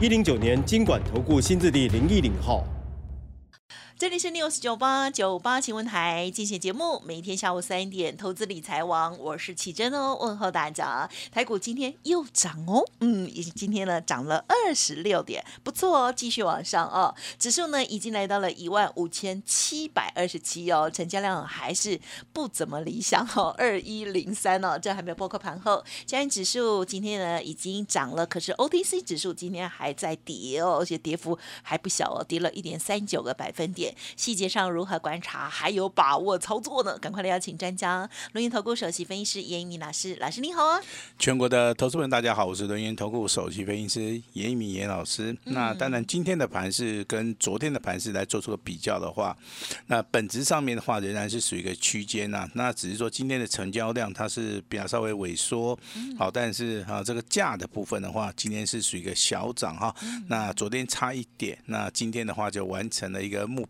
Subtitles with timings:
[0.00, 2.64] 一零九年经管投顾新字第零一零号。
[3.98, 11.10] 这里是 news 九八九八新闻台进行节目，每天下午三点，投资理财王，我是启珍哦，问候大家。
[11.32, 17.12] 台股今天又涨哦，嗯，今天呢涨了二十六点，不错哦，继续往上哦。
[17.40, 22.00] 指数呢已经来到了一万五千七百二十七哦，成交量还是
[22.32, 25.84] 不怎么理想哦， 二一零三哦，这还没有包括盘后。
[26.06, 33.87] 加元指数今天呢已经涨了，可是 OTC 指数今天还在跌哦，而且跌幅还不小哦，跌了一点三九个百分点。
[34.16, 36.98] 细节上如何观察，还有把握操作呢？
[36.98, 40.80] 赶快来邀请专家，轮研投顾首席分析师严一鸣老师，老师你好啊！
[41.18, 45.36] 全国的投资们大家好，我是轮研投顾首席分析师严一鸣严老师。
[45.44, 49.36] 那当然，今天的盘是跟昨天的盘是来做出个比较的话，
[49.86, 52.48] 那本质上面的话仍然是属于一个区间呐。
[52.54, 55.78] 那只是说今天的成交量它是比较稍微萎缩，
[56.18, 59.94] 好，但是啊这个价的部分的话，今天是属于一个小涨哈。
[60.26, 63.64] 那昨天差一点，那今天的话就完成了一个目。
[63.66, 63.68] 标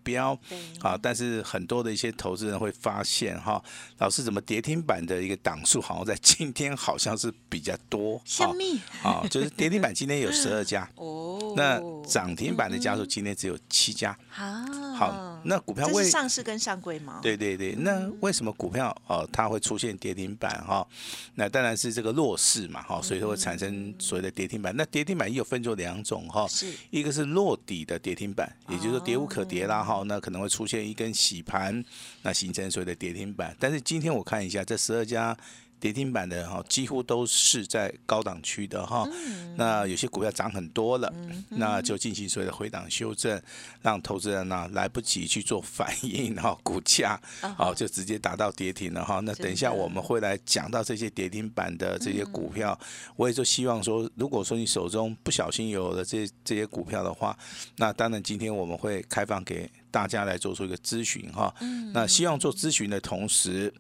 [0.80, 3.62] 好，但是很多的一些投资人会发现哈，
[3.98, 14.64] 老师怎么跌停板的一个档数好像在今天好像是比较多，香蜜啊，就是跌停板今天有十二家 哦，那涨停板的家数今天只有七家啊，
[14.96, 17.20] 好，那股票为上市跟上柜吗？
[17.22, 20.86] 对对对，那为什么股票哦它会出现跌停板哈？
[21.34, 24.74] 那当然是这个弱势嘛哈，所以说会产生所谓的跌停板。
[24.76, 29.97] 那跌停板也有分作两种哈，是一个是落底的跌停板，也就是说跌无可跌啦哈。
[30.04, 31.84] 那可能会出现一根洗盘，
[32.22, 33.56] 那形成所谓的跌停板。
[33.58, 35.36] 但是今天我看一下这十二家。
[35.80, 39.08] 跌停板的哈，几乎都是在高档区的哈。
[39.56, 41.12] 那有些股票涨很多了，
[41.50, 43.40] 那就进行所谓的回档修正，
[43.80, 47.20] 让投资人呢来不及去做反应哈， 股价
[47.56, 49.20] 好就直接达到跌停了哈。
[49.20, 52.78] 那等一下我们会来讲到这些跌停板的这些股票，
[53.16, 57.36] 我也就希望说，如果说你手中不小心有了这这些股票的话，
[57.76, 61.54] 那当然今天我们会开放给大家来做出一个咨询哈。
[61.92, 63.72] 那希望做咨询的同时。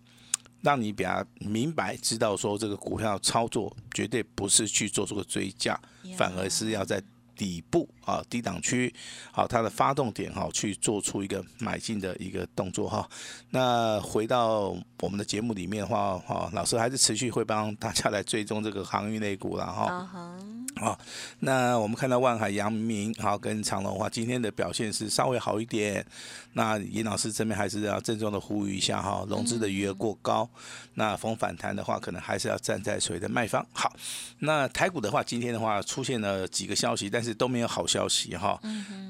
[0.60, 5.78] 让你比较明白，知道说这个股票操作绝对不是去做出个追加，
[6.16, 7.02] 反而是要在
[7.36, 8.92] 底部啊低档区，
[9.30, 13.08] 好它的发动点哈去做出一个买进的一个动作哈。
[13.50, 20.57] 那回到我们的节目里面的话哈，老师还是持续会帮大家来追踪这个航运类股了哈。
[20.78, 20.98] 好，
[21.40, 26.04] 那我们看到万海、阳明，好跟长隆的话，今天的表现是稍微好一点。
[26.52, 30.48] 那尹老师这边还是要郑重的呼吁一下哈，融资的余额过高，
[30.94, 33.64] 那逢反弹的话，可能还是要站在所谓的卖方。
[33.72, 33.92] 好，
[34.38, 38.60] 那台股的话，今天的话出现了几个消息，但是都没有好消息哈。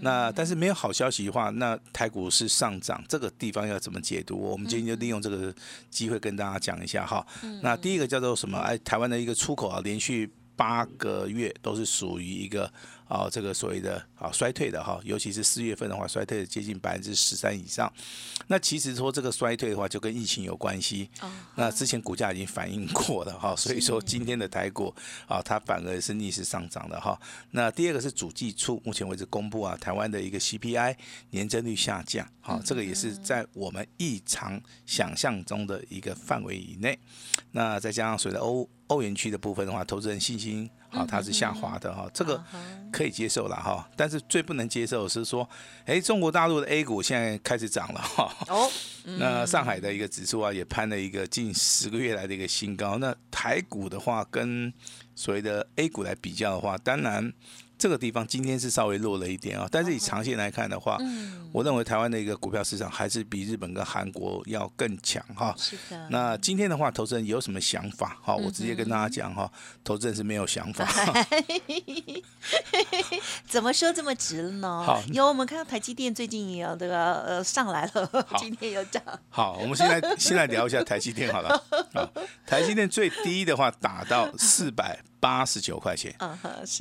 [0.00, 4.37] 那但是没有好消息的话，那台股是上涨，这个地方要怎么解读？
[4.37, 5.55] 我们今天就利用这个
[5.91, 7.27] 机会跟大家讲一下哈。
[7.62, 8.59] 那第一个叫做什么？
[8.59, 10.31] 哎，台湾的一个出口啊，连续。
[10.58, 12.69] 八个月都是属于一个
[13.06, 17.91] 啊，这个所谓的啊衰退的哈，尤其是四月份的话，衰退接近百分之十三以上。
[18.48, 21.08] 那其实说这个衰退的话，就跟疫情有关系。
[21.54, 24.92] 那之前股价已经反映过了哈，所以说今天的台股
[25.28, 27.16] 啊，它反而是逆势上涨的哈。
[27.52, 30.96] 那第二个是主计处目前为止公布啊，台湾的一个 CPI
[31.30, 36.98] 年增率下降，好，这个也是在我们异常想象中的一个范围以内。
[37.52, 42.43] 那再加上随着欧欧元区的部分的话，投资人信心啊，它是下滑的哈，这个
[42.93, 43.88] 可以接受了哈。
[43.97, 45.49] 但是最不能接受的是说，
[45.87, 48.34] 哎，中国大陆的 A 股现在开始涨了哈。
[48.49, 48.71] 哦，
[49.19, 52.99] 那上海的一个指数啊，也攀了一个近十个月来的一个新高。
[52.99, 54.72] 那台股的话，跟
[55.15, 57.32] 所谓的 A 股来比较的话，当然。
[57.78, 60.99] 这个地方今天是稍微弱了一点啊，但是以长线来看的话，
[61.52, 65.55] 我认为台湾的一个股票市场还是比日本跟韩国要更强哈。
[65.56, 66.08] 是的。
[66.11, 68.19] 那今天的话，投资人有什么想法？
[68.20, 69.50] 哈，我直接跟大家讲哈，
[69.85, 70.87] 投资人是没有想法。
[73.47, 74.82] 怎么说这么直了呢？
[74.85, 79.02] 好，有我们看到台积电最近也有这个呃上来了，今天有涨。
[79.29, 81.50] 好，我们现在先来聊一下台积电好了。
[81.93, 82.08] 啊，
[82.44, 84.99] 台积电最低的话打到四百。
[85.20, 86.15] 八十九块钱，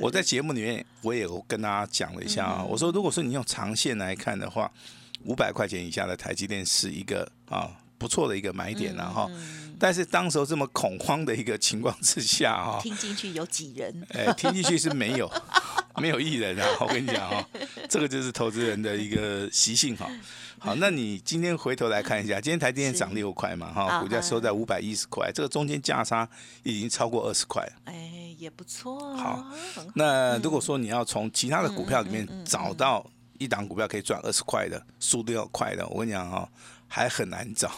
[0.00, 4.70] 我在节目里面我也有跟大家讲了一下啊，我说如果说你用长线来看的话，
[5.24, 9.28] 五百块钱以下的台积电是一个啊不错的一个买点了哈。
[9.80, 14.06] 但是当时候这么恐慌的一个情况之下哈，听进去有几人？
[14.10, 15.30] 哎，听进去是没有，
[15.96, 16.66] 没有一人啊！
[16.80, 17.48] 我跟你讲哈，
[17.90, 20.06] 这个就是投资人的一个习性哈。
[20.60, 26.28] 好，那你今天回头来看一下，今天台积电涨六块嘛哈，股价收在五百一十块，这个中间价差
[26.64, 27.72] 已经超过二十块了。
[27.84, 29.16] 哎，也不错。
[29.16, 29.44] 好，
[29.94, 33.08] 那如果说你要从其他的股票里面找到
[33.38, 36.48] 一档股票可以赚二十块的，速度要快的，我跟你讲哈。
[36.88, 37.70] 还很难找，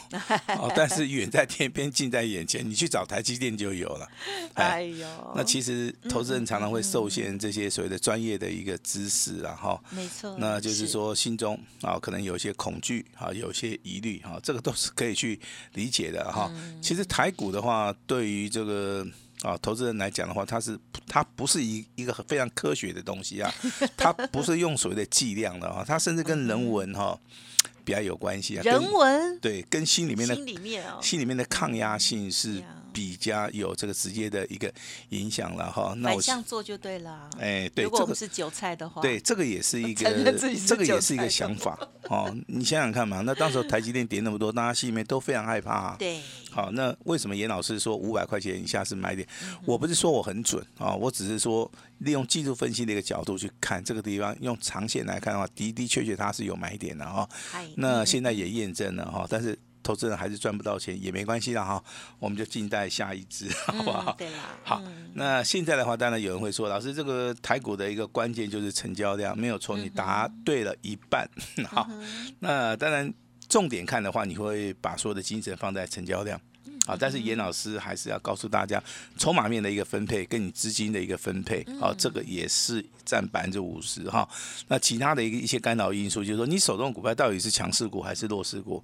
[0.57, 4.09] 哦，但是远在天边，近在眼前，你去找台积电就有了。
[4.55, 15.39] 哎呦，那其实投资人常常会受限这些所谓的专业的一个知识，然后，没错，那就是说心中啊可能有一些恐惧啊，有些疑虑哈，这个都是可以去
[15.75, 16.51] 理解的哈。
[16.81, 19.05] 其实台股的话，对于这个
[19.43, 20.79] 啊投资人来讲的话，它是
[21.09, 23.53] 它不是一一个非常科学的东西啊，
[23.97, 27.19] 它不是用所谓的计量的啊，它甚至跟人文哈。
[27.91, 32.63] 比较有关系啊，人文对，跟心里面的心里面哦，心里面的抗压性是。
[32.93, 34.69] 比较有这个直接的一个
[35.11, 37.31] 影响了哈，那我这样做就对了。
[37.39, 40.11] 哎，对，如果我们是韭菜的话，对，这个也是一个，
[40.67, 41.79] 这个也是一个想法
[42.09, 42.37] 哦。
[42.49, 45.95] 你想想看嘛，那当时台积电跌那么多，大家心里面都非常害怕。
[46.01, 46.19] 对，
[46.51, 49.27] 好，那为什么严老师说五百块钱以下是买点？
[49.65, 57.29] 我不是说我很准啊，我只是说利用技术分析的一个角度去看这个地方，用长线来看的话，的的确确它是有买点的哈。
[57.77, 59.59] 那现在也验证了哈，但是。
[59.83, 61.83] 投资人还是赚不到钱也没关系啦哈，
[62.19, 64.15] 我们就静待下一支，好不好？
[64.19, 64.37] 对啦。
[64.63, 64.83] 好，
[65.15, 71.27] 那现在的话，当然有人会说，老师这个台股的一个关键就是成交量，没有错，你答对了一半。
[71.67, 71.89] 好，
[72.41, 73.13] 那当然
[73.51, 76.41] 重点看的话，你会把所有的精神放在成交量。
[76.87, 78.83] 啊，但是严老师还是要告诉大家，
[79.19, 84.27] 筹码面的一个分配跟你资金的一个分配，好，这个也是占百分之五十哈。
[84.69, 88.83] 那其他的一个一些干扰因素，就是说你手中股票到底是强势股还是弱势股？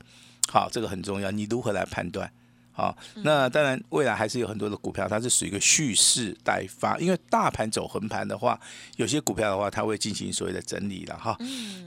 [0.53, 2.31] 好，这个很重要，你如何来判断？
[2.77, 8.61] 好，那当然未来还是有很多的股票，它是属于一个蓄势待发，因为大盘走横盘的话，
[8.97, 11.35] 有些股票的话，它会进行所谓的整理了哈。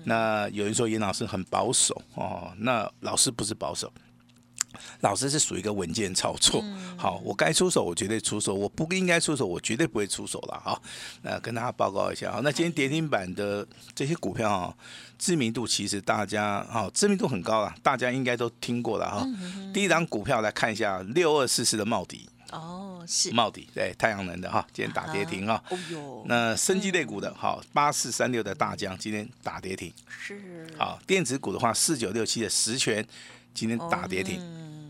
[0.05, 3.93] 那有人说严老师很保守哦，那老师不是保守。
[5.01, 6.63] 老师是属于一个稳健操作，
[6.97, 10.81] 好，我该出手我绝对出手，我不应该出手我绝对不会出手了哈。
[11.21, 14.77] 那跟大家报告一下啊，那今天跌停板的这些股票哈，
[15.17, 19.25] 知名度其实大家哈知名度很高了，大家应该都听过了哈。
[19.73, 22.27] 第一档股票来看一下六二四四的茂迪。
[22.51, 23.31] 哦，是。
[23.31, 25.63] 茂迪对太阳能的哈，今天打跌停哈。
[25.69, 29.93] 哦哟，那生机类股的哈八四三六的大疆今天打跌停。
[30.09, 30.67] 是。
[30.75, 33.05] 好，电子股的话四九六七的实权
[33.53, 34.39] 今天打跌停。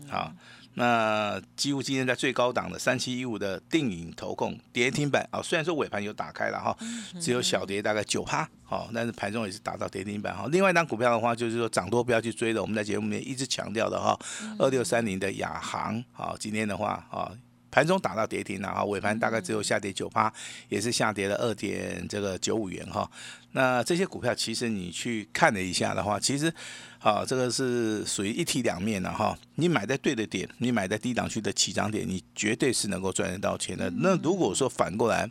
[0.08, 0.32] 好，
[0.74, 6.76] 那几乎今天在最高档的三七一五的定影投控跌停板啊，虽然说尾盘有打开了哈，
[7.20, 10.48] 只有小跌大概九趴，好，但是盘中也是打到跌停板哈。
[10.50, 14.18] 另外一张股票的话，就是说涨多不要去追的，我们在节目里面一直强调的哈，
[14.58, 17.30] 二六三零的亚航，好，今天的话啊，
[17.70, 20.32] 盘中打到跌停了啊，尾盘大概只有下跌九趴，
[20.68, 23.10] 也是下跌了二点这个九五元哈。
[23.52, 26.52] 那这些股票其实你去看了一下的话，其实。
[27.00, 29.34] 啊，这个是属于一体两面的哈。
[29.54, 33.90] 你买在对的点，你买在低档区的起涨点，你绝对是能够赚得到钱的。
[33.96, 35.26] 那如果说反过来，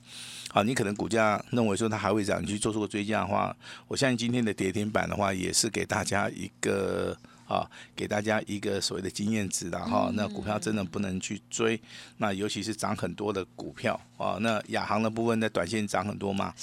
[0.51, 3.55] 啊，你可能股价认为说它还会涨，你去做出个追加的话，
[3.87, 7.15] 我相信今天的跌停板的话，也是给大家一个。
[7.49, 11.81] 啊，给大家一个所谓的经验值的哈，那股票真的不能去追，
[12.17, 16.53] 那尤其是涨很多的股票啊，那亚航的部分在短线涨很多嘛，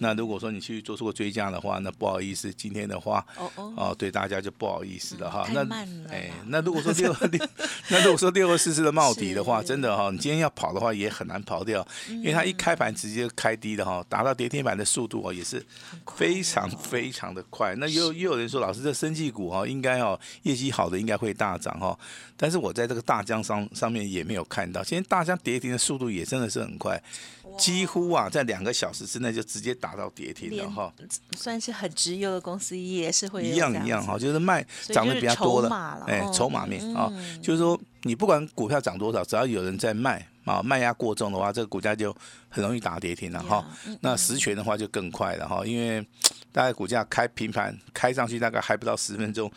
[0.00, 5.46] 那如果说你去做出个追加的话，那不好意思，今天的话，哦哦，对大家就不好意思了哈。
[5.54, 5.62] 那
[6.10, 7.48] 哎，那如果说六六，
[7.88, 15.64] 那如果说六二四四的帽底的话，真的哈，你今天要跑的话也很难跑掉，因为它一开盘直接开低的哈，达到跌停板的速度哦，也是
[16.16, 17.74] 非常非常的快。
[17.76, 20.18] 那又又有人说，老师这生技股哈，应该哦。
[20.42, 21.98] 业绩好的应该会大涨哈，
[22.36, 24.82] 但是我在这个大江上上面也没有看到。
[24.82, 26.95] 现在大江跌停的速度也真的是很快，
[27.58, 30.92] 几乎啊在两个小时之内就直接打到跌停了哈。
[31.36, 35.68] 算是很直优的公司也是会一样一样哈，就是卖涨得比较多的，
[36.06, 37.12] 哎，筹码面啊，
[37.42, 42.14] 就是说你不管股票涨多少，只要有人在卖啊，卖压过重的话，这个股价就
[42.48, 43.64] 很容易打跌停了哈。
[44.00, 46.06] 那实权的话就更快了哈，因为
[46.56, 49.52] 大概股价开平盘开上去大概还不到十 分钟。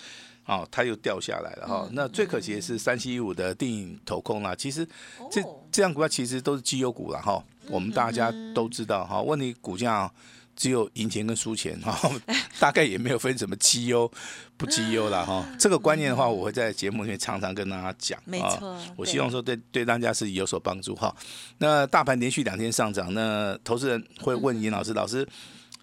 [0.45, 1.87] 哦，它又掉下来了哈。
[1.93, 4.53] 那最可惜的是三七一五的电影投控啦。
[4.55, 4.85] 其实
[5.31, 5.41] 这
[5.71, 7.41] 这样股票其实都是绩优股了哈。
[7.69, 9.21] 我们大家都知道哈。
[9.21, 10.11] 问题股价
[10.55, 12.11] 只有赢钱跟输钱哈，
[12.59, 14.11] 大概也没有分什么绩优
[14.57, 15.47] 不绩优了哈。
[15.59, 18.19] 这个观念的话，我会在节目里面常常跟大家讲。
[18.25, 21.15] 没错，我希望说对对大家是有所帮助哈。
[21.59, 25.27] 那大盘连续两天上涨，那投资人会问尹老师，老师。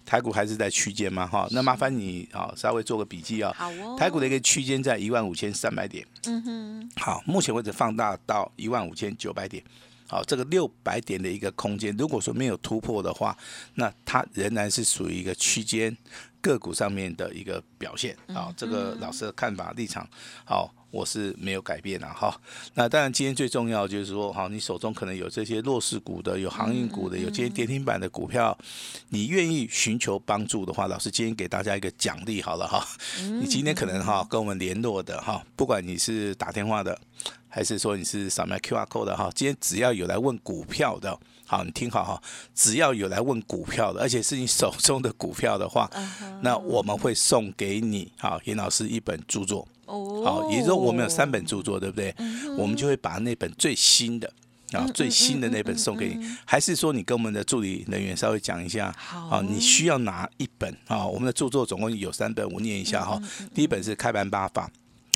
[0.07, 1.27] 台股还是在区间吗？
[1.27, 3.53] 哈，那麻烦你啊，稍微做个笔记啊。
[3.57, 3.97] 好哦。
[3.99, 6.07] 台股的一个区间在一万五千三百点。
[6.27, 6.89] 嗯哼。
[6.95, 9.61] 好，目前为止放大到一万五千九百点。
[10.07, 13.37] 好，这个六百点的一个空间，如果说没有突破的话，
[13.75, 15.95] 那它仍然是属于一个区间
[16.41, 18.15] 个股上面的一个表现。
[18.33, 20.07] 好，这个老师的看法立场，
[20.45, 20.73] 好。
[20.89, 22.33] 我是没有改变的哈，
[22.73, 28.57] 那当然今天最重要就是说，哈，你手中可能有这些弱势股的，有航运股的，有今天跌停板的股票，
[29.09, 32.87] 你愿意寻求帮助的话，老师今天给大家一个奖励好了哈，
[33.41, 36.97] 你今天可能哈跟我们联络的哈，不管你是打电话的，
[37.57, 42.21] 还是说你是扫描 Q R code 的哈，今天只要有来问股票的，好，你听好哈，
[42.53, 45.89] 只要有来问股票的，而且是你手中的股票的话，
[46.43, 49.67] 那我们会送给你好严老师一本著作。
[49.87, 52.13] 好，也就是说我们有三本著作，对不对？
[52.59, 54.31] 我们就会把那本最新的
[54.73, 56.29] 啊，最新的那本送给你。
[56.45, 61.03] 还是说你跟我们的助理人员稍微讲一下，好，你需要拿一本啊？
[61.07, 63.19] 我们的著作总共有三本，我念一下哈。
[63.55, 64.69] 第一本是开盘八法。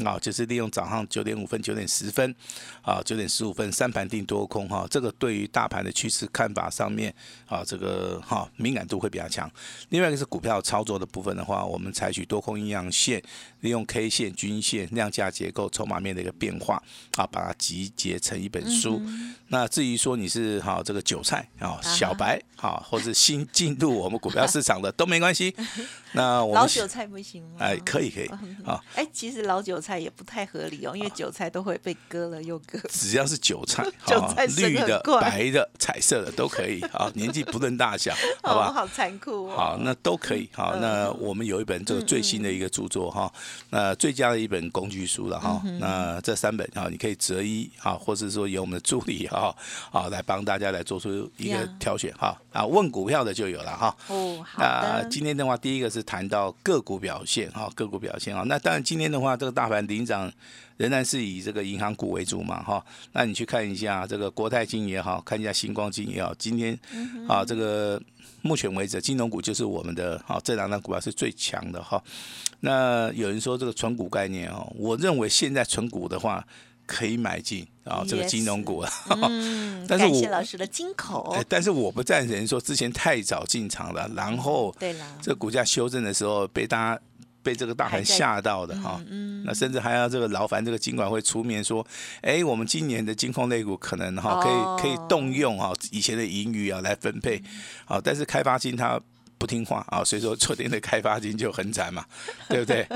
[0.05, 2.33] 啊，就是利用早上九点五分、九点十分，
[2.81, 7.13] 啊，九点十五分三盘定多空哈，这个对于大盘的趋势看法上面
[7.47, 9.49] 啊，这个哈敏感度会比较强。
[9.89, 13.21] 另外一个是股票操作的部分的话，我们采取多空阴阳线，
[13.61, 16.81] 利用 K 线、均线、量价结构、筹码面的一个变化，
[17.15, 19.01] 啊，把它集结成一本书。
[19.47, 25.53] 那至于说你是哈这个韭菜啊、小白啊，或是新进入我们股票市场的都没关系。
[26.13, 27.57] 那我老韭菜不行吗？
[27.59, 28.27] 哎，可以可以
[28.63, 28.81] 啊。
[28.95, 32.77] 哎，其实老韭菜也不太合理哦，因为韭菜都会被割了又割。
[32.91, 38.71] 只要是韭菜， 韭菜绿的、白的、彩色的都可以 啊，年纪不论大小，好吧？
[38.73, 39.55] 好残酷哦。
[39.55, 40.49] 好，那都可以。
[40.53, 43.31] 好，那我们有一本这个最新的一个著作哈，
[43.69, 45.61] 那最佳的一本工具书了哈。
[45.79, 49.55] 那这三本啊，你可以择一啊，或是说由我们的助理哈
[49.91, 52.37] 啊来帮大家来做出一个挑选哈。
[52.51, 53.95] 啊，问股票的就有了哈。
[54.07, 56.01] 哦，好那今天的话，第一个是。
[56.11, 60.31] 谈到个股表现哈，个股表现啊，那当然今天的话，这个大盘领涨
[60.77, 62.85] 仍然是以这个银行股为主嘛哈。
[63.13, 66.77] 那你去看一下这个国泰金也好看一下星光金也好，今天
[67.27, 68.01] 啊这个
[68.41, 72.03] 目前为止金融股就是我们的哈这两张股票是最强的哈。
[72.59, 76.45] 那有人说这个纯股概念哦，我认为现在纯股的话。
[76.87, 78.91] 可以买进啊，这个金融股啊。
[79.29, 81.33] 嗯，感谢老师的金口。
[81.47, 84.75] 但是我不赞成说之前太早进场了，然后
[85.21, 87.01] 这股价修正的时候被大家
[87.43, 89.01] 被这个大盘吓到的哈。
[89.09, 91.85] 嗯，那甚至还要这个劳烦这个金管会出面说，
[92.21, 97.41] 哎，我们今年的金控类股可能哈可以可以动用哈以前的盈余啊来分配，
[97.85, 98.99] 好，但是开发金它。
[99.37, 102.05] 不听话啊，所以说昨天的开发金就很惨嘛，
[102.47, 102.87] 对不对？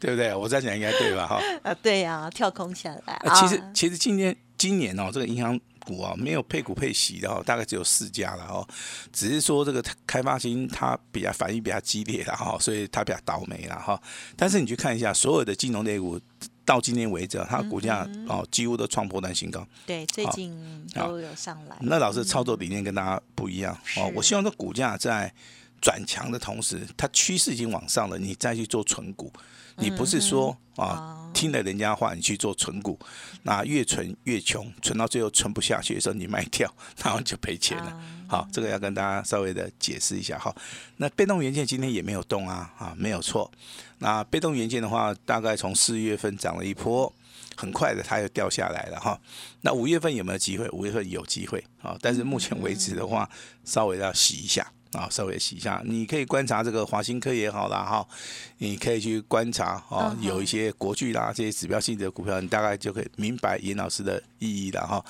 [0.00, 0.34] 对不对？
[0.34, 1.24] 我在讲应该对吧？
[1.24, 3.16] 哈啊，对呀，跳空下来。
[3.36, 5.56] 其实其实今天今年哦，这个银行
[5.88, 8.68] 股啊没有配股配息的哦，大概只有四家了哦。
[9.10, 13.98] 只是说这个开发型它比较反应比较激烈了哈，所以它比较倒霉了哈。
[14.36, 16.20] 但是你去看一下所有的金融类股，
[16.66, 19.66] 到今天为止，它股价哦几乎都创破断新高。
[19.86, 20.54] 对，最近
[20.94, 21.76] 都有上来。
[21.80, 25.32] 那老师操作理念跟大家不一样哦，我希望这股价在。
[25.80, 29.32] 转强的同时，它趋势已经往上了，你再去做存股，
[29.76, 32.98] 你不是说啊听了人家话你去做存股，
[33.42, 38.00] 那越存越穷，存到最后存不下去的时候你卖掉，然后就赔钱了。
[38.28, 40.54] 好，这个要跟大家稍微的解释一下哈。
[40.96, 43.50] 那被动元件今天也没有动啊，啊没有错。
[43.98, 47.10] 那被动元件的话，大概从四月份涨了一波，
[47.56, 49.18] 很快的它又掉下来了哈。
[49.62, 50.68] 那五月份有没有机会？
[50.70, 53.28] 五月份有机会啊，但是目前为止的话，
[53.64, 54.70] 稍微要洗一下。
[54.92, 58.08] 啊，稍微洗一下，你可以观察这个华兴科也好啦，哈，
[58.56, 65.04] 你可以去观察哦，有一些国巨啦这些指标性的股票，你大概就可以明白严老师的意义了哈。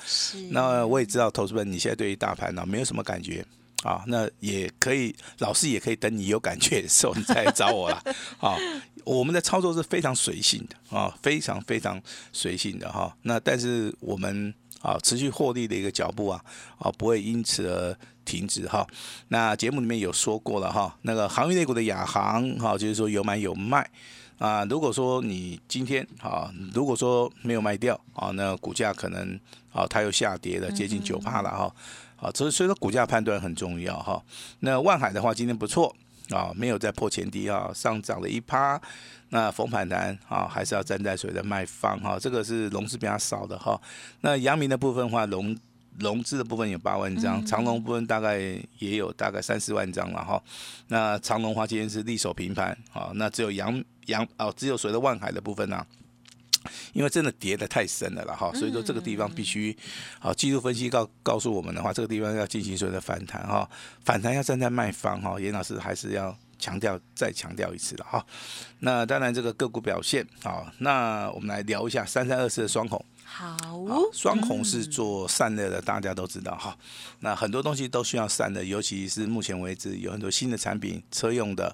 [0.49, 3.45] 那我也知道，投资人你现在对于大盘呢没有什么感觉
[3.83, 8.03] 啊，那也可以，老师也可以等你有感觉的时候你再来找我啦。
[8.39, 8.57] 啊，
[9.05, 12.01] 我们的操作是非常随性的啊，非常非常
[12.33, 13.15] 随性的哈。
[13.21, 16.43] 那但是我们啊持续获利的一个脚步啊，
[16.79, 17.97] 啊不会因此而。
[18.29, 18.85] 停止哈，
[19.29, 23.89] 那节目里面有说过了哈，那个航运类股的亚航哈，就是说有买有卖
[24.37, 24.63] 啊。
[24.65, 29.39] 如果说你今天啊，如果说没有卖掉啊，那股价可能
[29.73, 31.75] 啊，它又下跌了接近九帕了哈。
[32.17, 34.21] 啊，所以所以说股价判断很重要哈。
[34.59, 35.95] 那万海的话今天不错
[36.29, 38.79] 啊，没有再破前低啊，上涨了一趴。
[39.29, 43.81] 那逢反弹啊，还是要站在所谓的卖方哈，这个是融资比较少的哈。
[44.21, 45.57] 那阳明的部分话融。
[45.99, 48.39] 融资的部分有八万张，长隆部分大概
[48.79, 50.41] 也有大概三四万张了哈。
[50.87, 55.85] 那长隆花今天是力守平盘啊，那只有阳阳哦，只有所谓的万海的部分呢，
[56.93, 59.75] 因为真的跌的太深了了哈，所以说这个地方必须
[60.19, 63.69] 好技术分析告告诉我们的话，这个地方要进行所谓的反弹哈，
[64.03, 68.25] 反弹要站在卖方哈，严老师还是要强调再强调一次了哈。
[68.79, 73.03] 那当然这个个股表现好，那我们来聊一下三三二四的双孔。
[73.31, 73.57] 好，
[74.11, 76.75] 双红是做散热的，大家都知道哈。
[77.19, 81.73] 那很多东西都需要散热，尤其是目前为止有很多新的产品，车用的，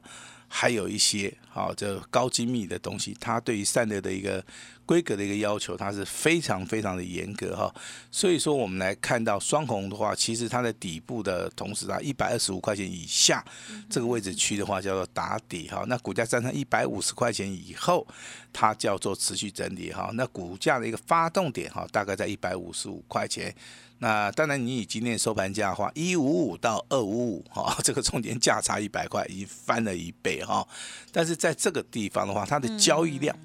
[0.58, 4.42] 还有一些好这高精密的东西，它对于散热的一个。
[4.88, 7.74] 规格的一个要求，它是非常非常的严格哈，
[8.12, 13.44] 所以说我们来看到双红的话，其实它的底部的同时啊，一百二十五块钱以下
[13.90, 18.06] 这个位置区的话叫做打底哈，那股价站上一百五十块钱以后，
[18.54, 23.52] 它叫做持续整理哈，那股价的一个发动点哈，大概在一百五十五块钱，
[24.00, 30.68] 那当然你以今天收盘价的话，一五五到二五五哈， 这个中间价差一百块，已经翻了一倍哈，
[31.12, 33.36] 但是在这个地方的话，它的交易量。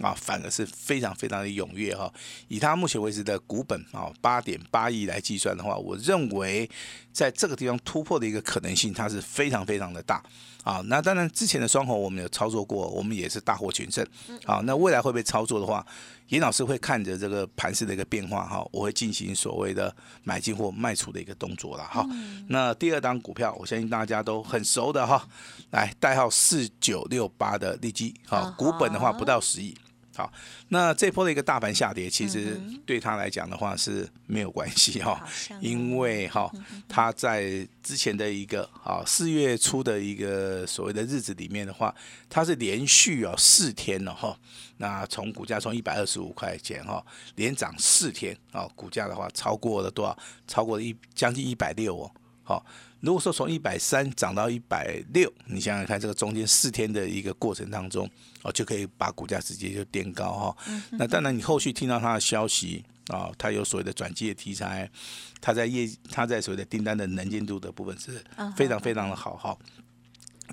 [0.00, 2.08] 啊，反而是非常非常的踊跃哈。
[2.46, 6.70] 以它目前为止的股本啊，八点八亿来计算的话，我认为
[7.18, 10.22] 在这个地方突破的一个可能性，它是非常非常的大。
[10.62, 14.06] 啊，那当然之前的双红我们有操作过，我们也是大获全胜。
[14.44, 15.84] 好，那未来会不会操作的话，
[16.28, 22.06] 严老师会看着这个盘势的一个变化哈，我会进行所谓的买进或卖出的一个动作了哈。
[22.46, 25.26] 那第二档股票，我相信大家都很熟的哈，
[25.72, 29.76] 来代号四九六八的利基，好，股本的话不到十亿。
[30.18, 30.32] 好，
[30.70, 35.24] 那这波的一个大盘下跌，其实对他来讲的话是没有关系哈，
[35.60, 36.50] 因为哈
[36.88, 41.94] 他在之前的一个啊四月初的一个所谓的日子里面的话，
[42.28, 44.36] 它是连续啊四天了哈，
[44.78, 47.00] 那从股价从一百二十五块钱哈
[47.36, 50.18] 连涨四天啊，股价的话超过了多少？
[50.48, 52.10] 超过了一将近一百六哦，
[52.48, 52.64] 好。
[53.00, 58.08] 如果说从一百三涨到一百六，你想想看，这个中间四天的一个过程当中，
[58.42, 60.56] 哦，就可以把股价直接就垫高哈。
[60.92, 64.90] 那当然，你后续听到它的消息啊，它有所谓的转机的题材，
[65.40, 68.24] 它在业，它在所谓的订单的能见度的部分是
[68.56, 69.56] 非常非常的好哈。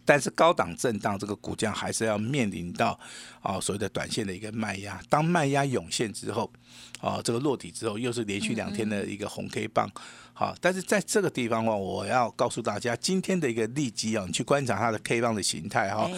[0.04, 3.00] 但是高档震荡，这个股价还是要面临到
[3.40, 5.02] 啊所谓的短线的一个卖压。
[5.10, 6.52] 当卖压涌现之后，
[7.00, 9.90] 啊这个落底之后，又是连续两天的一个红 K 棒。
[10.38, 16.12] 好，但是在这个地方的话，我要告诉大家，今天的一个利基啊，你去观察它的 K 棒的形态哈，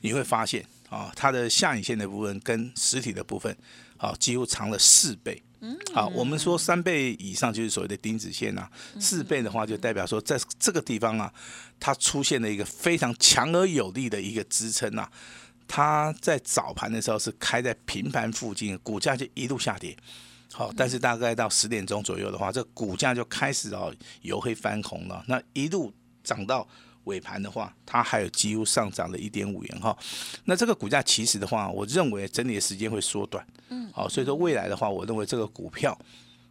[0.00, 3.54] 你会发现啊，它的下影线的部分跟实体的部分，
[3.98, 5.42] 啊，几乎长了四倍。
[5.92, 8.66] 好，我们说三倍以上就是所谓的钉子线呐，
[8.98, 11.30] 四倍的话就代表说在这个地方啊，
[11.78, 15.06] 它出现了一个非常强而有力的一个支撑呐。
[15.66, 19.94] 它在早盘的时候是开在平盘附近，股价就一路下跌。
[20.52, 25.24] 好，但是大概到十点钟左右的话，这股价就开始哦由黑翻红了。
[25.28, 25.92] 那一路
[26.24, 26.66] 涨到
[27.04, 29.96] 尾盘的话，它还有几乎上涨了一点五元哈。
[30.44, 33.46] 那这个股价其实的话，我认为整理的时间会缩短。
[33.68, 35.98] 嗯，好，所以说未来的话，我认为这个股票，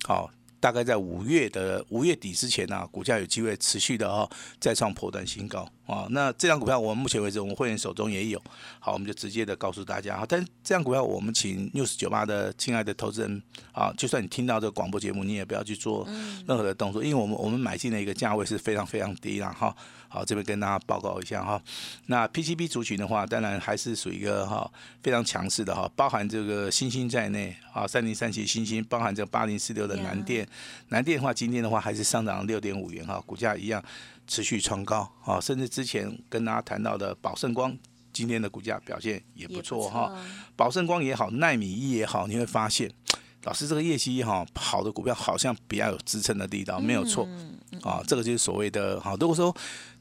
[0.03, 0.31] 好。
[0.59, 4.27] 大概在五月的五月底之前呢，股价有机会持续的哦
[4.59, 6.05] 再创破断新高啊。
[6.11, 8.39] 那这张股票我们目前为止我们会员手中也有，
[8.79, 10.25] 好，我们就直接的告诉大家哈。
[10.27, 16.07] 但这张股票我们请六十九八的亲爱的投资人啊，就算你听到这个广播节目，你也不要去做
[16.47, 19.75] 任何的动作，因为我们我们买进的一个价位是非常非常低了哈。
[20.09, 21.61] 好，这边跟大家报告一下哈。
[22.05, 24.69] 那 PCB 族群的话，当然还是属于一个哈
[25.03, 30.47] 非常强势的哈，包含这个星星在内啊，三零三七星星，包含这八零四六的南电，
[30.87, 33.83] 南电的话，今天的话还是上涨六点五元哈，股价一样
[34.27, 37.75] 持续创高啊，甚至之前跟大家谈到的宝盛光，
[38.13, 40.13] 今天的股价表现也不错哈。
[40.55, 42.91] 宝盛光也好，奈米一也好，你会发现。
[43.43, 47.25] 老师，这个业绩哈好的股票好像比较有支撑的力道，没有错
[47.81, 48.03] 啊。
[48.05, 49.15] 这个就是所谓的哈。
[49.21, 49.55] 如果说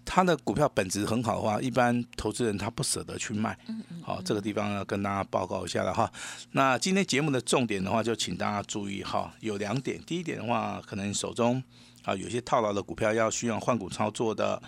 [0.06, 3.58] 它的股票本质很好的话，一般投资人他不舍得去卖。
[4.02, 6.10] 好，这个地方要跟大家报告一下了哈。
[6.52, 10.00] 那今天节目的重点的话，就请大家注意哈，有两点。
[10.06, 11.62] 第一点的话，可能手中
[12.04, 14.62] 啊有些套牢的股票要需要换股操作的，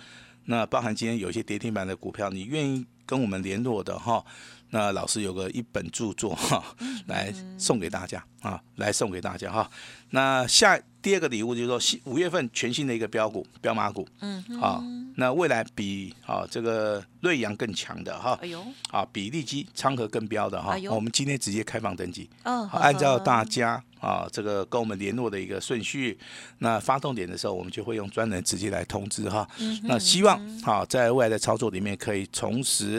[0.45, 4.23] 那包含今天有一些跌停板的股票，你愿意跟我们联络的哈。
[4.71, 6.63] 那老师有个一本著作哈，
[7.07, 9.67] 来送给大家啊，来送给大家哈。
[10.11, 14.83] 那下第二个礼物就是说，新五月份全新的一个标股标马股，嗯，好，
[15.15, 26.15] 那未来比啊这个瑞阳更强的哈，哎呦，啊比利基昌河更标的哈，我们今天直接开放登记，哦，按照大家啊这个跟我们联络的一个顺序，
[26.59, 29.47] 那发动点的时候，我们就会用专人直接来通知哈。
[29.85, 32.98] 那希望啊在未来的操作里面可以重拾。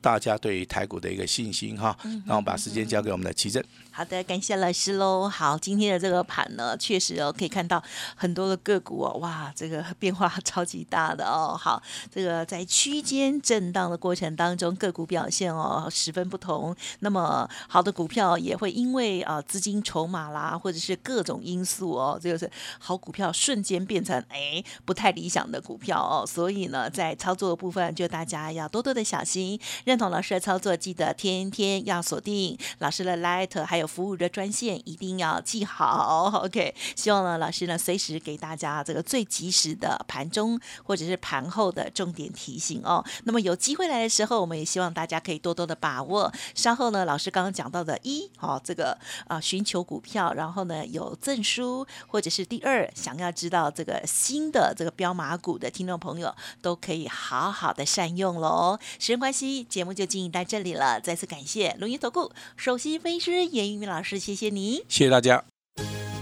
[0.00, 3.62] 大家对于台股的一个信心哈，那我把时间交给我们的奇正。
[3.90, 5.28] 好的，感谢老师喽。
[5.28, 7.82] 好，今天的这个盘呢，确实哦，可以看到
[8.14, 11.56] 很多的个股哦，哇，这个变化超级大的哦。
[11.58, 11.82] 好，
[12.14, 16.76] 这个在区间震荡的过程当中，个股表现哦十分不同。
[17.00, 26.24] 那么好的股票也会因为啊资金筹码啦，或者是各种因素哦，这就是好股票瞬间变成哎不太理想的股票哦。
[26.24, 29.58] 所以呢，在操作的部分，就大家要多多的小心，
[29.88, 36.42] 认同老师的操作，记得天天要锁定老师的 Light，还有服务的专线，一定要记好。
[36.44, 43.02] OK，希望呢老师呢随时给大家这个最及时的盘中或者是盘后的重点提醒哦。
[43.24, 46.30] 那么有机会来的时候，我们也希望大家可以多多的把握。
[46.54, 58.78] 稍后呢，老师刚刚讲到的一，好这个啊寻求股票，然后呢有证书，或者是第二想要知道这个新的这个标码股的听众朋友，都可以好好的善用喽。
[58.98, 61.00] 时间关系，节目就进行到这里了。
[61.00, 65.44] 再次感谢龙岩投顾首席分析师严玉明老师，谢谢你，谢谢大家。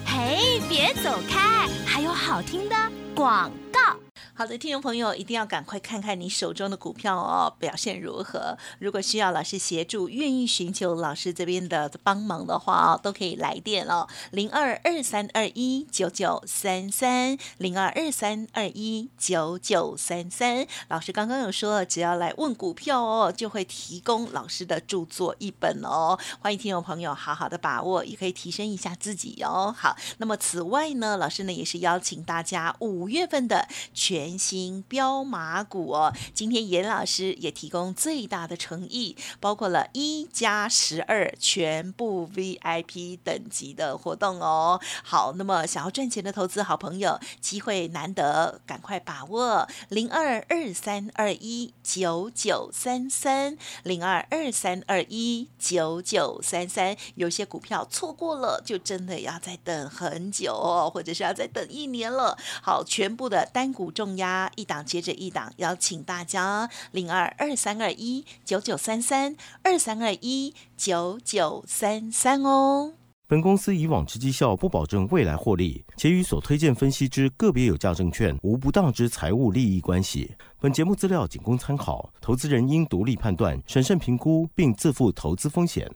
[0.04, 2.76] 嘿，别走开，还有好听的
[3.14, 4.05] 广告。
[4.38, 8.58] 好的，听众朋友一定要赶快看看你手中的股票哦，表现如何？
[8.78, 20.66] 如果需要老师协助，愿意寻求老师这边的帮忙的话哦，都可以来电哦，零二二三二一九九三三，零二二三二一九九三三。
[20.88, 26.18] 老师刚刚有说，只要来问股票哦，就会提供老师的著作一本哦。
[26.40, 29.74] 欢迎听众朋友好好的把握，也可以提升一下自己哦。
[29.74, 34.25] 好，那么此外呢，老师呢也是邀请大家五月份的全。
[34.26, 44.80] 全新标马股哦，今天严老师也提供最大的诚意，包括了一加十二全部 VIP 等级的活动哦。
[45.04, 56.96] 好，那么想要赚钱的投资好朋友，机会难得，赶快把握零二二三二一九九三三零二二三二一九九三三。
[57.14, 62.36] 有些股票错过了，就真的要再等很久哦，或者是要再等一年了。
[62.60, 64.15] 好，全部的单股重。
[64.16, 72.94] 压一档接着一档，邀请大家零二二三二一九九三三二三二一九九三三哦。
[73.28, 80.32] 本公司以往之绩效不保证未来获利，且与所推荐分析之个别有价证券无不当之财务利益关系。
[80.60, 85.90] 本节目资料仅供参考，投资人应独立判断、审慎评估，并自负投资风险。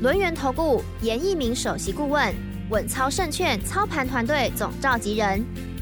[0.00, 2.32] 轮源投顾严一鸣首席顾问，
[2.70, 5.69] 稳操胜券操盘团队总召集人。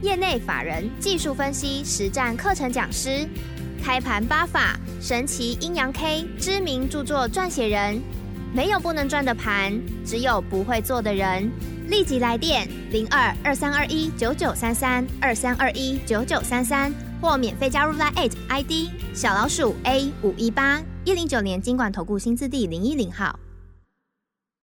[0.00, 3.26] 业内法人、技术分析、实战课程讲师，
[3.82, 8.00] 开盘八法、神奇阴阳 K 知名著作撰写人，
[8.54, 11.50] 没有不能赚的盘，只有不会做的人。
[11.88, 23.36] 立即来电零二二三二一九九三三二三二一九九三三，或免费加入 Line ID 小老鼠 A 五一八一零九年经管投顾新字第零一零号。